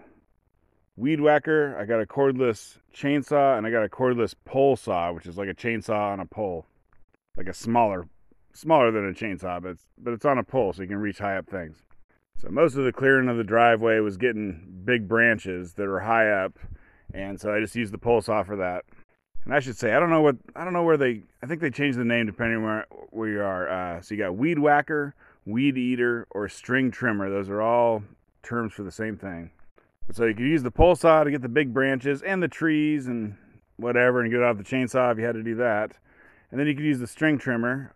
weed 0.97 1.21
whacker, 1.21 1.77
I 1.79 1.85
got 1.85 2.01
a 2.01 2.07
cordless 2.07 2.79
chainsaw, 2.95 3.57
and 3.57 3.67
I 3.67 3.71
got 3.71 3.85
a 3.85 3.89
cordless 3.89 4.35
pole 4.45 4.77
saw, 4.77 5.13
which 5.13 5.27
is 5.27 5.39
like 5.39 5.49
a 5.49 5.55
chainsaw 5.55 6.13
on 6.13 6.21
a 6.21 6.27
pole, 6.27 6.67
like 7.37 7.49
a 7.49 7.55
smaller, 7.55 8.07
smaller 8.53 8.91
than 8.91 9.09
a 9.09 9.13
chainsaw, 9.13 9.63
but 9.63 9.73
it's, 9.73 9.87
but 9.99 10.13
it's 10.13 10.27
on 10.27 10.39
a 10.39 10.45
pole, 10.45 10.73
so 10.73 10.83
you 10.83 10.89
can 10.89 10.99
reach 10.99 11.19
high 11.19 11.39
up 11.39 11.49
things. 11.49 11.83
So 12.37 12.49
most 12.51 12.77
of 12.77 12.85
the 12.85 12.93
clearing 12.93 13.29
of 13.29 13.37
the 13.37 13.45
driveway 13.45 13.99
was 14.01 14.17
getting 14.17 14.83
big 14.85 15.09
branches 15.09 15.75
that 15.75 15.87
are 15.87 16.01
high 16.01 16.31
up, 16.31 16.59
and 17.13 17.41
so 17.41 17.53
I 17.53 17.61
just 17.61 17.75
used 17.75 17.93
the 17.93 17.99
pole 17.99 18.21
saw 18.21 18.43
for 18.43 18.57
that. 18.57 18.85
And 19.45 19.55
I 19.55 19.61
should 19.61 19.77
say, 19.77 19.95
I 19.95 20.01
don't 20.01 20.11
know 20.11 20.21
what, 20.21 20.37
I 20.55 20.65
don't 20.65 20.73
know 20.73 20.83
where 20.83 20.97
they, 20.97 21.23
I 21.43 21.47
think 21.47 21.61
they 21.61 21.71
changed 21.71 21.99
the 21.99 22.05
name 22.05 22.27
depending 22.27 22.63
where 22.63 22.87
where 23.11 23.29
you 23.29 23.43
are. 23.43 23.69
Uh, 23.69 24.01
so 24.01 24.15
you 24.15 24.21
got 24.21 24.37
weed 24.37 24.59
whacker, 24.59 25.15
weed 25.47 25.77
eater, 25.77 26.27
or 26.31 26.49
string 26.49 26.91
trimmer. 26.91 27.31
Those 27.31 27.49
are 27.49 27.63
all 27.63 28.03
terms 28.43 28.73
for 28.73 28.83
the 28.83 28.93
same 28.93 29.17
thing. 29.17 29.51
So 30.13 30.25
you 30.25 30.35
could 30.35 30.45
use 30.45 30.63
the 30.63 30.71
pole 30.71 30.97
saw 30.97 31.25
to 31.25 31.31
get 31.31 31.43
the 31.43 31.49
big 31.49 31.73
branches 31.73 32.23
and 32.23 32.43
the 32.43 32.49
trees 32.49 33.07
and 33.07 33.37
whatever 33.77 34.23
and 34.23 34.31
get 34.31 34.43
off 34.43 34.59
the 34.59 34.65
chainsaw 34.65 35.13
if 35.13 35.19
you 35.19 35.25
had 35.25 35.35
to 35.35 35.43
do 35.43 35.57
that. 35.57 35.93
And 36.51 36.59
then 36.59 36.67
you 36.67 36.75
could 36.75 36.85
use 36.85 36.99
the 36.99 37.07
string 37.07 37.39
trimmer 37.39 37.95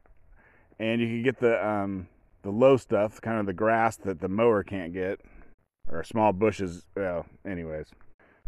and 0.79 1.01
you 1.01 1.09
could 1.09 1.25
get 1.25 1.41
the 1.41 1.67
um, 1.67 2.09
the 2.43 2.51
low 2.51 2.77
stuff, 2.77 3.21
kind 3.21 3.41
of 3.41 3.47
the 3.47 3.53
grass 3.53 3.97
that 3.97 4.21
the 4.21 4.29
mower 4.29 4.63
can't 4.63 4.93
get, 4.93 5.21
or 5.89 6.05
small 6.05 6.33
bushes. 6.33 6.87
Well, 6.97 7.27
anyways, 7.47 7.87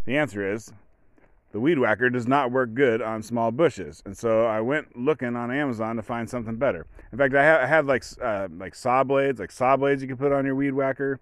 the 0.04 0.16
answer 0.16 0.52
is 0.52 0.72
the 1.52 1.60
weed 1.60 1.78
whacker 1.78 2.10
does 2.10 2.26
not 2.26 2.50
work 2.50 2.74
good 2.74 3.00
on 3.00 3.22
small 3.22 3.50
bushes, 3.50 4.02
and 4.04 4.16
so 4.16 4.46
I 4.46 4.60
went 4.60 4.96
looking 4.96 5.36
on 5.36 5.50
Amazon 5.50 5.96
to 5.96 6.02
find 6.02 6.28
something 6.28 6.56
better. 6.56 6.86
In 7.12 7.18
fact, 7.18 7.34
I, 7.34 7.44
ha- 7.44 7.62
I 7.62 7.66
had 7.66 7.86
like 7.86 8.04
uh, 8.20 8.48
like 8.56 8.74
saw 8.74 9.04
blades, 9.04 9.40
like 9.40 9.52
saw 9.52 9.76
blades 9.76 10.02
you 10.02 10.08
can 10.08 10.16
put 10.16 10.32
on 10.32 10.44
your 10.44 10.54
weed 10.54 10.72
whacker. 10.72 11.20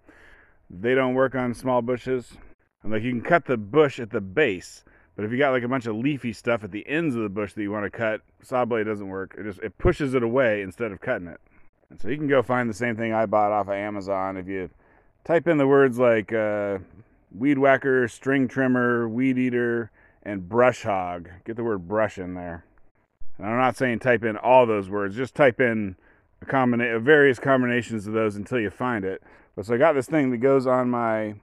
They 0.69 0.95
don't 0.95 1.13
work 1.13 1.35
on 1.35 1.53
small 1.53 1.81
bushes. 1.81 2.33
And 2.85 2.91
like 2.91 3.01
you 3.03 3.11
can 3.11 3.21
cut 3.21 3.45
the 3.45 3.57
bush 3.57 3.99
at 3.99 4.11
the 4.11 4.21
base, 4.21 4.83
but 5.15 5.25
if 5.25 5.31
you 5.31 5.39
got 5.39 5.51
like 5.51 5.63
a 5.63 5.67
bunch 5.67 5.87
of 5.87 5.95
leafy 5.95 6.33
stuff 6.33 6.63
at 6.63 6.71
the 6.71 6.87
ends 6.87 7.15
of 7.15 7.23
the 7.23 7.29
bush 7.29 7.53
that 7.53 7.61
you 7.61 7.71
want 7.71 7.85
to 7.85 7.89
cut, 7.89 8.21
saw 8.43 8.63
blade 8.63 8.85
doesn't 8.85 9.07
work. 9.07 9.35
It 9.37 9.43
just 9.43 9.59
it 9.59 9.77
pushes 9.77 10.13
it 10.13 10.21
away 10.21 10.61
instead 10.61 10.91
of 10.91 11.01
cutting 11.01 11.27
it. 11.27 11.39
And 11.89 11.99
so 11.99 12.09
you 12.09 12.17
can 12.17 12.27
go 12.27 12.43
find 12.43 12.69
the 12.69 12.75
same 12.75 12.95
thing 12.95 13.13
I 13.13 13.25
bought 13.25 13.51
off 13.51 13.67
of 13.67 13.73
Amazon 13.73 14.37
if 14.37 14.47
you 14.47 14.69
type 15.23 15.47
in 15.47 15.57
the 15.57 15.67
words 15.67 15.97
like 15.97 16.31
uh, 16.31 16.77
weed 17.33 17.57
whacker, 17.57 18.07
string 18.07 18.47
trimmer, 18.47 19.09
weed 19.09 19.37
eater, 19.37 19.91
and 20.25 20.49
brush 20.49 20.83
hog. 20.83 21.29
Get 21.45 21.55
the 21.55 21.63
word 21.63 21.87
brush 21.87 22.17
in 22.17 22.33
there. 22.33 22.65
And 23.37 23.47
I'm 23.47 23.57
not 23.57 23.77
saying 23.77 23.99
type 23.99 24.23
in 24.23 24.35
all 24.35 24.65
those 24.65 24.89
words, 24.89 25.15
just 25.15 25.35
type 25.35 25.61
in 25.61 25.95
a 26.41 26.45
combina- 26.45 26.95
uh, 26.95 26.99
various 26.99 27.39
combinations 27.39 28.07
of 28.07 28.13
those 28.13 28.35
until 28.35 28.59
you 28.59 28.69
find 28.69 29.05
it. 29.05 29.21
But 29.55 29.65
so 29.65 29.75
I 29.75 29.77
got 29.77 29.93
this 29.93 30.07
thing 30.07 30.31
that 30.31 30.37
goes 30.37 30.65
on 30.65 30.89
my 30.89 31.35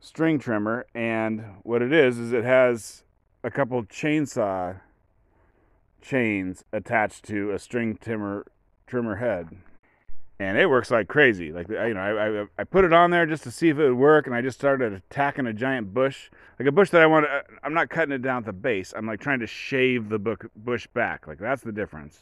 string 0.00 0.38
trimmer, 0.38 0.86
and 0.94 1.44
what 1.62 1.82
it 1.82 1.92
is 1.92 2.18
is 2.18 2.32
it 2.32 2.44
has 2.44 3.04
a 3.42 3.50
couple 3.50 3.82
chainsaw 3.84 4.80
chains 6.00 6.64
attached 6.72 7.24
to 7.24 7.50
a 7.50 7.58
string 7.58 7.98
trimmer 8.00 8.46
trimmer 8.86 9.16
head, 9.16 9.48
and 10.38 10.58
it 10.58 10.68
works 10.68 10.90
like 10.90 11.08
crazy. 11.08 11.52
Like 11.52 11.68
you 11.68 11.94
know, 11.94 12.00
I, 12.00 12.40
I 12.40 12.46
I 12.58 12.64
put 12.64 12.84
it 12.84 12.92
on 12.92 13.10
there 13.10 13.26
just 13.26 13.42
to 13.44 13.50
see 13.50 13.68
if 13.68 13.78
it 13.78 13.88
would 13.88 13.98
work, 13.98 14.26
and 14.26 14.34
I 14.34 14.42
just 14.42 14.58
started 14.58 14.92
attacking 14.92 15.46
a 15.46 15.52
giant 15.52 15.94
bush, 15.94 16.30
like 16.58 16.68
a 16.68 16.72
bush 16.72 16.90
that 16.90 17.02
I 17.02 17.06
want. 17.06 17.26
to 17.26 17.30
uh, 17.30 17.42
I'm 17.62 17.74
not 17.74 17.88
cutting 17.88 18.12
it 18.12 18.22
down 18.22 18.38
at 18.38 18.44
the 18.44 18.52
base. 18.52 18.92
I'm 18.96 19.06
like 19.06 19.20
trying 19.20 19.40
to 19.40 19.46
shave 19.46 20.08
the 20.08 20.18
bush 20.56 20.86
back. 20.88 21.26
Like 21.26 21.38
that's 21.38 21.62
the 21.62 21.72
difference. 21.72 22.20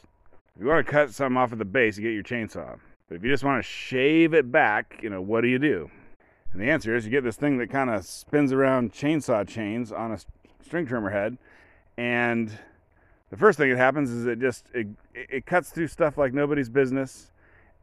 If 0.54 0.62
you 0.62 0.68
want 0.68 0.86
to 0.86 0.92
cut 0.92 1.10
something 1.10 1.36
off 1.36 1.52
at 1.52 1.58
the 1.58 1.64
base, 1.64 1.98
you 1.98 2.04
get 2.04 2.12
your 2.12 2.22
chainsaw. 2.22 2.78
But 3.08 3.16
if 3.16 3.24
you 3.24 3.30
just 3.30 3.44
want 3.44 3.62
to 3.62 3.68
shave 3.68 4.32
it 4.32 4.52
back, 4.52 5.00
you 5.02 5.10
know, 5.10 5.20
what 5.20 5.40
do 5.40 5.48
you 5.48 5.58
do? 5.58 5.90
And 6.52 6.62
the 6.62 6.70
answer 6.70 6.94
is 6.94 7.04
you 7.04 7.10
get 7.10 7.24
this 7.24 7.36
thing 7.36 7.58
that 7.58 7.68
kind 7.70 7.90
of 7.90 8.04
spins 8.04 8.52
around 8.52 8.92
chainsaw 8.92 9.46
chains 9.46 9.90
on 9.90 10.12
a 10.12 10.18
string 10.64 10.86
trimmer 10.86 11.10
head. 11.10 11.36
And 11.98 12.56
the 13.30 13.36
first 13.36 13.58
thing 13.58 13.70
that 13.70 13.76
happens 13.76 14.10
is 14.10 14.26
it 14.26 14.38
just 14.38 14.66
it, 14.72 14.86
it 15.14 15.46
cuts 15.46 15.70
through 15.70 15.88
stuff 15.88 16.16
like 16.16 16.32
nobody's 16.32 16.68
business 16.68 17.32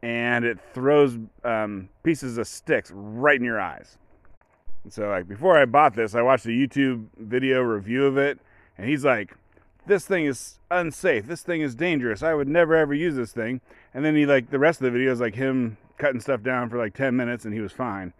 and 0.01 0.46
it 0.46 0.58
throws 0.74 1.17
um, 1.43 1.89
pieces 2.03 2.38
of 2.38 2.48
sticks 2.48 2.91
right 2.93 3.38
in 3.38 3.43
your 3.43 3.60
eyes. 3.60 3.98
And 4.84 4.91
so 4.91 5.10
like 5.10 5.27
before 5.27 5.58
I 5.58 5.65
bought 5.65 5.96
this, 5.96 6.15
I 6.15 6.22
watched 6.22 6.46
a 6.46 6.50
YouTube 6.50 7.05
video 7.17 7.62
review 7.62 8.05
of 8.05 8.17
it 8.17 8.39
and 8.77 8.89
he's 8.89 9.05
like, 9.05 9.36
this 9.86 10.05
thing 10.05 10.25
is 10.25 10.60
unsafe. 10.70 11.25
This 11.27 11.41
thing 11.41 11.62
is 11.62 11.75
dangerous. 11.75 12.24
I 12.24 12.34
would 12.34 12.48
never 12.48 12.75
ever 12.75 12.93
use 12.93 13.15
this 13.15 13.31
thing. 13.31 13.62
And 13.93 14.03
then 14.03 14.15
he 14.15 14.25
like 14.25 14.50
the 14.50 14.60
rest 14.60 14.79
of 14.81 14.86
the 14.86 14.91
video 14.91 15.12
is 15.12 15.20
like 15.20 15.36
him 15.36 15.77
cutting 15.98 16.22
stuff 16.22 16.41
down 16.41 16.70
for 16.70 16.77
like 16.77 16.96
10 16.96 17.15
minutes 17.15 17.46
and 17.46 17.53
he 17.53 17.60
was 17.60 17.72
fine. 17.72 18.13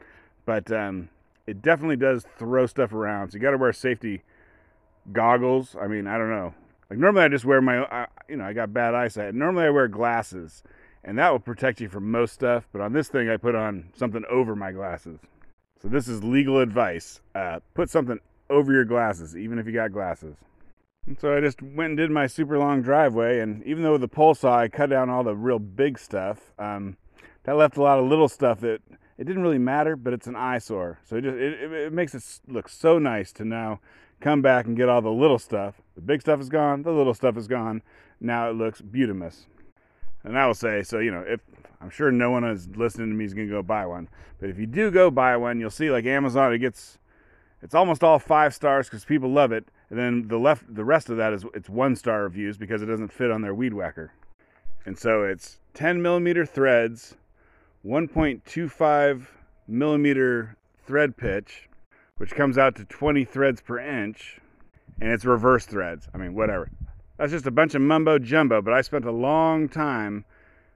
But 0.46 0.72
um, 0.72 1.10
it 1.48 1.62
definitely 1.62 1.98
does 1.98 2.26
throw 2.38 2.68
stuff 2.68 2.94
around. 2.94 3.32
So 3.32 3.36
you 3.36 3.42
got 3.42 3.52
to 3.52 3.58
wear 3.58 3.74
safety 3.74 4.24
goggles. 5.12 5.76
I 5.80 5.88
mean, 5.88 6.08
I 6.08 6.18
don't 6.18 6.30
know. 6.30 6.54
Like 6.90 7.00
normally 7.00 7.24
I 7.24 7.28
just 7.30 7.46
wear 7.46 7.62
my, 7.62 7.80
uh, 7.80 8.06
you 8.28 8.36
know, 8.36 8.46
I 8.46 8.54
got 8.54 8.74
bad 8.74 8.94
eyesight. 8.94 9.34
Normally 9.34 9.66
I 9.66 9.70
wear 9.70 9.88
glasses 9.88 10.64
and 11.04 11.18
that 11.18 11.32
will 11.32 11.40
protect 11.40 11.82
you 11.82 11.90
from 11.90 12.12
most 12.12 12.34
stuff. 12.34 12.68
But 12.72 12.82
on 12.82 12.94
this 12.94 13.08
thing, 13.08 13.30
I 13.30 13.38
put 13.38 13.56
on 13.56 13.90
something 13.96 14.24
over 14.30 14.56
my 14.56 14.72
glasses. 14.72 15.20
So 15.82 15.88
this 15.88 16.08
is 16.08 16.24
legal 16.24 16.60
advice. 16.60 17.22
Uh, 17.34 17.60
put 17.74 17.90
something 17.90 18.20
over 18.50 18.72
your 18.72 18.86
glasses, 18.86 19.36
even 19.36 19.58
if 19.58 19.66
you 19.66 19.74
got 19.74 19.92
glasses. 19.92 20.36
And 21.08 21.20
so 21.20 21.36
I 21.36 21.42
just 21.42 21.62
went 21.62 21.90
and 21.90 21.98
did 21.98 22.12
my 22.12 22.28
super 22.28 22.60
long 22.60 22.84
driveway, 22.84 23.40
and 23.40 23.64
even 23.64 23.82
though 23.82 23.94
with 23.94 24.02
the 24.02 24.08
pole 24.08 24.36
saw 24.36 24.60
I 24.60 24.68
cut 24.68 24.92
down 24.92 25.10
all 25.10 25.24
the 25.24 25.36
real 25.36 25.58
big 25.58 25.98
stuff, 25.98 26.54
um, 26.60 26.98
that 27.44 27.56
left 27.58 27.78
a 27.78 27.82
lot 27.82 27.98
of 27.98 28.06
little 28.06 28.30
stuff 28.30 28.60
that 28.60 28.82
it 29.18 29.26
didn't 29.26 29.42
really 29.42 29.58
matter, 29.58 29.96
but 29.96 30.14
it's 30.14 30.28
an 30.28 30.36
eyesore. 30.36 31.00
So 31.04 31.16
it 31.16 31.22
just 31.22 31.38
it, 31.38 31.72
it 31.72 31.94
makes 31.94 32.14
it 32.14 32.24
look 32.48 32.70
so 32.70 33.00
nice 33.00 33.32
to 33.34 33.46
now 33.46 33.80
come 34.20 34.44
back 34.44 34.66
and 34.66 34.78
get 34.78 34.90
all 34.90 35.02
the 35.02 35.10
little 35.10 35.40
stuff. 35.40 35.82
The 35.96 36.02
big 36.02 36.22
stuff 36.22 36.40
is 36.40 36.50
gone, 36.50 36.84
the 36.84 36.92
little 36.92 37.16
stuff 37.16 37.36
is 37.36 37.48
gone. 37.48 37.82
Now 38.20 38.52
it 38.52 38.54
looks 38.54 38.82
beautiful. 38.82 39.32
And 40.24 40.38
I 40.38 40.46
will 40.46 40.54
say, 40.54 40.84
so 40.84 41.00
you 41.00 41.12
know, 41.12 41.24
if 41.28 41.42
I'm 41.82 41.90
sure 41.90 42.12
no 42.12 42.32
one 42.32 42.44
is 42.44 42.68
listening 42.76 43.10
to 43.10 43.16
me 43.16 43.26
is 43.26 43.34
gonna 43.34 43.48
go 43.48 43.64
buy 43.64 43.86
one, 43.86 44.10
but 44.40 44.50
if 44.50 44.58
you 44.60 44.68
do 44.68 44.92
go 44.92 45.10
buy 45.10 45.38
one, 45.38 45.60
you'll 45.60 45.70
see 45.70 45.90
like 45.92 46.06
Amazon, 46.06 46.54
it 46.54 46.60
gets 46.60 46.98
it's 47.62 47.76
almost 47.76 48.04
all 48.04 48.20
five 48.20 48.54
stars 48.54 48.88
because 48.88 49.06
people 49.06 49.32
love 49.32 49.52
it 49.52 49.68
and 49.92 50.00
then 50.00 50.30
the 50.30 50.38
left, 50.38 50.74
the 50.74 50.86
rest 50.86 51.10
of 51.10 51.18
that 51.18 51.34
is 51.34 51.46
it's 51.54 51.70
one 51.70 51.98
star 51.98 52.24
reviews 52.24 52.58
because 52.58 52.82
it 52.82 52.86
doesn't 52.86 53.12
fit 53.12 53.30
on 53.30 53.42
their 53.42 53.54
weed 53.54 53.74
whacker. 53.74 54.14
And 54.86 54.98
so 54.98 55.24
it's 55.24 55.60
10 55.74 56.02
millimeter 56.02 56.46
threads, 56.46 57.18
1.25 57.86 59.28
millimeter 59.68 60.56
thread 60.88 61.18
pitch, 61.18 61.68
which 62.16 62.32
comes 62.32 62.58
out 62.58 62.78
to 62.78 62.86
20 62.86 63.26
threads 63.26 63.60
per 63.60 63.80
inch, 63.80 64.40
and 65.02 65.12
it's 65.12 65.26
reverse 65.26 65.66
threads. 65.66 66.08
I 66.14 66.18
mean, 66.18 66.36
whatever. 66.36 66.72
That's 67.22 67.34
just 67.34 67.46
a 67.46 67.52
bunch 67.52 67.76
of 67.76 67.84
mumbo 67.84 68.18
jumbo, 68.18 68.64
but 68.64 68.74
I 68.74 68.82
spent 68.82 69.06
a 69.06 69.12
long 69.12 69.70
time 69.70 70.26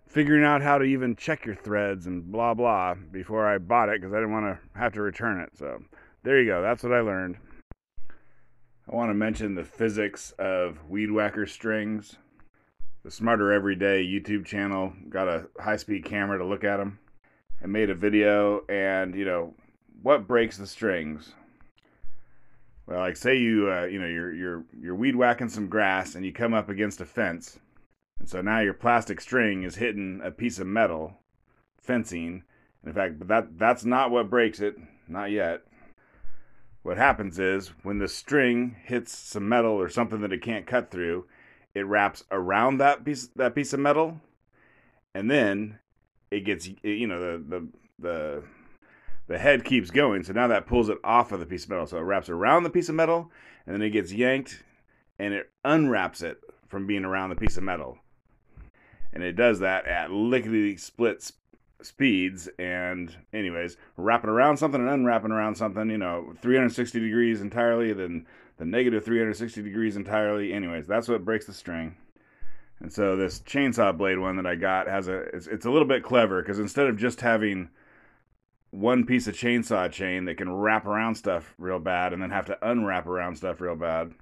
figuring 0.05 0.43
out 0.43 0.61
how 0.61 0.77
to 0.77 0.83
even 0.83 1.15
check 1.15 1.43
your 1.43 1.55
threads 1.55 2.05
and 2.05 2.31
blah 2.31 2.53
blah 2.53 2.93
before 2.93 3.47
I 3.47 3.57
bought 3.57 3.89
it 3.89 3.99
because 3.99 4.13
I 4.13 4.17
didn't 4.17 4.31
want 4.31 4.45
to 4.45 4.79
have 4.79 4.93
to 4.93 5.01
return 5.01 5.39
it. 5.39 5.49
So 5.57 5.79
there 6.21 6.39
you 6.39 6.45
go. 6.45 6.61
That's 6.61 6.83
what 6.83 6.93
I 6.93 6.99
learned. 6.99 7.37
I 8.11 8.95
want 8.95 9.09
to 9.09 9.15
mention 9.15 9.55
the 9.55 9.63
physics 9.63 10.35
of 10.37 10.87
weed 10.87 11.09
whacker 11.09 11.47
strings. 11.47 12.15
The 13.03 13.09
Smarter 13.09 13.51
Everyday 13.51 14.05
YouTube 14.05 14.45
channel 14.45 14.93
got 15.09 15.27
a 15.27 15.47
high 15.59 15.77
speed 15.77 16.05
camera 16.05 16.37
to 16.37 16.45
look 16.45 16.63
at 16.63 16.77
them 16.77 16.99
and 17.59 17.73
made 17.73 17.89
a 17.89 17.95
video. 17.95 18.61
And, 18.69 19.15
you 19.15 19.25
know, 19.25 19.55
what 20.03 20.27
breaks 20.27 20.57
the 20.57 20.67
strings? 20.67 21.33
Well, 22.87 22.99
like 22.99 23.17
say 23.17 23.37
you, 23.37 23.71
uh, 23.71 23.85
you 23.85 23.99
know, 23.99 24.07
you're, 24.07 24.33
you're, 24.33 24.65
you're 24.79 24.95
weed 24.95 25.15
whacking 25.15 25.49
some 25.49 25.67
grass 25.67 26.15
and 26.15 26.25
you 26.25 26.31
come 26.31 26.53
up 26.53 26.69
against 26.69 27.01
a 27.01 27.05
fence. 27.05 27.59
And 28.19 28.29
so 28.29 28.41
now 28.41 28.59
your 28.59 28.73
plastic 28.73 29.19
string 29.19 29.63
is 29.63 29.75
hitting 29.75 30.21
a 30.23 30.31
piece 30.31 30.59
of 30.59 30.67
metal 30.67 31.19
fencing. 31.81 32.43
In 32.85 32.93
fact, 32.93 33.19
but 33.19 33.27
that, 33.27 33.57
that's 33.57 33.85
not 33.85 34.11
what 34.11 34.29
breaks 34.29 34.59
it. 34.59 34.75
Not 35.07 35.31
yet 35.31 35.61
what 36.85 36.97
happens 36.97 37.39
is 37.39 37.69
when 37.81 37.97
the 37.97 38.07
string 38.07 38.75
hits 38.83 39.11
some 39.11 39.49
metal 39.49 39.71
or 39.71 39.89
something 39.89 40.21
that 40.21 40.31
it 40.31 40.43
can't 40.43 40.67
cut 40.67 40.91
through, 40.91 41.25
it 41.73 41.87
wraps 41.87 42.23
around 42.29 42.77
that 42.77 43.03
piece 43.03 43.27
that 43.35 43.55
piece 43.55 43.73
of 43.73 43.79
metal, 43.79 44.21
and 45.15 45.29
then 45.29 45.79
it 46.29 46.41
gets 46.41 46.69
you 46.83 47.07
know 47.07 47.19
the 47.19 47.43
the 47.49 47.67
the 47.97 48.43
the 49.27 49.37
head 49.37 49.65
keeps 49.65 49.91
going. 49.91 50.23
So 50.23 50.33
now 50.33 50.47
that 50.47 50.67
pulls 50.67 50.89
it 50.89 50.97
off 51.03 51.31
of 51.31 51.39
the 51.39 51.45
piece 51.45 51.63
of 51.63 51.69
metal. 51.69 51.87
So 51.87 51.97
it 51.97 52.01
wraps 52.01 52.29
around 52.29 52.63
the 52.63 52.69
piece 52.69 52.89
of 52.89 52.95
metal, 52.95 53.31
and 53.65 53.73
then 53.73 53.81
it 53.81 53.91
gets 53.91 54.13
yanked, 54.13 54.63
and 55.19 55.33
it 55.33 55.49
unwraps 55.63 56.21
it 56.21 56.39
from 56.67 56.87
being 56.87 57.05
around 57.05 57.29
the 57.29 57.35
piece 57.35 57.57
of 57.57 57.63
metal. 57.63 57.97
And 59.13 59.23
it 59.23 59.33
does 59.33 59.59
that 59.59 59.87
at 59.87 60.11
lickety 60.11 60.77
split 60.77 61.31
speeds 61.81 62.49
and 62.57 63.15
anyways 63.33 63.77
wrapping 63.97 64.29
around 64.29 64.57
something 64.57 64.81
and 64.81 64.89
unwrapping 64.89 65.31
around 65.31 65.55
something 65.55 65.89
you 65.89 65.97
know 65.97 66.33
360 66.41 66.99
degrees 66.99 67.41
entirely 67.41 67.93
then 67.93 68.25
the 68.57 68.65
negative 68.65 69.03
360 69.03 69.61
degrees 69.61 69.95
entirely 69.95 70.53
anyways 70.53 70.87
that's 70.87 71.07
what 71.07 71.25
breaks 71.25 71.45
the 71.45 71.53
string 71.53 71.95
and 72.79 72.91
so 72.91 73.15
this 73.15 73.39
chainsaw 73.41 73.95
blade 73.95 74.17
one 74.17 74.35
that 74.37 74.47
i 74.47 74.55
got 74.55 74.87
has 74.87 75.07
a 75.07 75.19
it's, 75.35 75.47
it's 75.47 75.65
a 75.65 75.69
little 75.69 75.87
bit 75.87 76.01
clever 76.01 76.41
because 76.41 76.59
instead 76.59 76.87
of 76.87 76.97
just 76.97 77.21
having 77.21 77.69
one 78.75 79.05
piece 79.05 79.27
of 79.27 79.35
chainsaw 79.35 79.91
chain 79.91 80.25
that 80.25 80.37
can 80.37 80.51
wrap 80.51 80.85
around 80.85 81.15
stuff 81.15 81.53
real 81.57 81.79
bad 81.79 82.13
and 82.13 82.21
then 82.21 82.29
have 82.29 82.45
to 82.45 82.69
unwrap 82.69 83.07
around 83.07 83.35
stuff 83.35 83.61
real 83.61 83.75
bad 83.75 84.13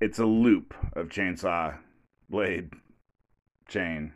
it's 0.00 0.18
a 0.18 0.24
loop 0.24 0.74
of 0.94 1.08
chainsaw 1.08 1.76
blade 2.28 2.70
chain 3.68 4.12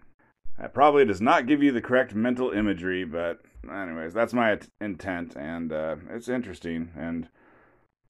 that 0.58 0.74
probably 0.74 1.04
does 1.04 1.20
not 1.20 1.46
give 1.46 1.62
you 1.62 1.70
the 1.70 1.80
correct 1.80 2.14
mental 2.14 2.50
imagery, 2.50 3.04
but 3.04 3.40
anyways, 3.64 4.12
that's 4.12 4.32
my 4.32 4.58
intent, 4.80 5.36
and 5.36 5.72
uh, 5.72 5.96
it's 6.10 6.28
interesting. 6.28 6.90
And 6.96 7.28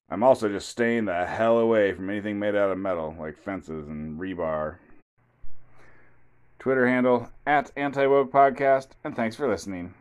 I'm 0.09 0.23
also 0.23 0.49
just 0.49 0.67
staying 0.67 1.05
the 1.05 1.25
hell 1.25 1.59
away 1.59 1.93
from 1.93 2.09
anything 2.09 2.39
made 2.39 2.55
out 2.55 2.71
of 2.71 2.77
metal, 2.77 3.15
like 3.19 3.37
fences 3.37 3.87
and 3.87 4.19
rebar. 4.19 4.77
Twitter 6.57 6.87
handle 6.87 7.29
at 7.45 7.71
Anti 7.75 8.07
Woke 8.07 8.31
Podcast, 8.31 8.89
and 9.03 9.15
thanks 9.15 9.35
for 9.35 9.47
listening. 9.47 9.93